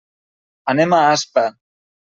[0.75, 1.47] Anem a Aspa.